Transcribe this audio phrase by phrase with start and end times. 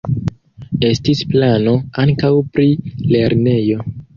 [0.87, 2.69] Estis plano ankaŭ pri
[3.15, 3.89] lernejo.